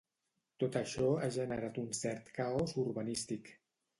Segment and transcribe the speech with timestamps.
[0.63, 3.53] Tot això ha generat un cert caos urbanístic.